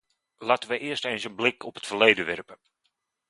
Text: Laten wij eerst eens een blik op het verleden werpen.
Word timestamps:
Laten 0.37 0.69
wij 0.69 0.79
eerst 0.79 1.05
eens 1.05 1.23
een 1.23 1.35
blik 1.35 1.63
op 1.63 1.75
het 1.75 1.85
verleden 1.87 2.25
werpen. 2.25 2.57